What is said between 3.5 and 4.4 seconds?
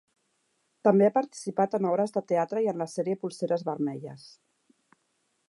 vermelles.